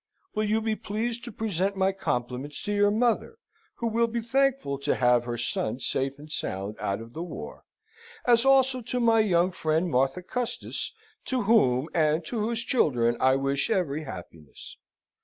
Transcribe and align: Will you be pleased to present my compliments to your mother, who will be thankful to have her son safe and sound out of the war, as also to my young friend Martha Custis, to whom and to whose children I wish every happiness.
Will 0.33 0.45
you 0.45 0.61
be 0.61 0.75
pleased 0.75 1.23
to 1.25 1.31
present 1.31 1.75
my 1.75 1.91
compliments 1.91 2.63
to 2.63 2.71
your 2.73 2.89
mother, 2.89 3.37
who 3.75 3.85
will 3.87 4.07
be 4.07 4.19
thankful 4.19 4.79
to 4.79 4.95
have 4.95 5.25
her 5.25 5.37
son 5.37 5.79
safe 5.79 6.17
and 6.17 6.31
sound 6.31 6.75
out 6.79 7.01
of 7.01 7.13
the 7.13 7.21
war, 7.21 7.65
as 8.25 8.43
also 8.43 8.81
to 8.81 8.99
my 8.99 9.19
young 9.19 9.51
friend 9.51 9.91
Martha 9.91 10.23
Custis, 10.23 10.91
to 11.25 11.43
whom 11.43 11.87
and 11.93 12.25
to 12.25 12.39
whose 12.39 12.63
children 12.63 13.15
I 13.19 13.35
wish 13.35 13.69
every 13.69 14.01
happiness. 14.05 14.75